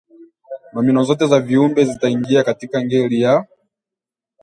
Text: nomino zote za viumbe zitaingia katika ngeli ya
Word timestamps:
nomino 0.73 1.03
zote 1.03 1.27
za 1.27 1.39
viumbe 1.39 1.85
zitaingia 1.85 2.43
katika 2.43 2.83
ngeli 2.83 3.21
ya 3.21 3.47